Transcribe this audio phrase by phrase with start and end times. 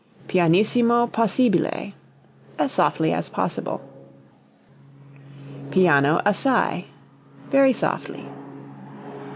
[0.27, 1.91] _,Pianissimo possibile
[2.57, 3.81] as softly as possible.
[5.69, 6.85] Piano assai
[7.51, 8.25] very softly.